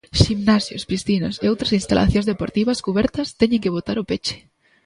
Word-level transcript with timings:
Ximnasios, 0.23 0.81
piscinas 0.89 1.35
e 1.43 1.45
outras 1.51 1.75
instalacións 1.79 2.29
deportivas 2.31 2.81
cubertas 2.85 3.27
teñen 3.39 3.63
que 3.63 3.73
botar 3.77 3.97
o 3.99 4.07
peche. 4.09 4.35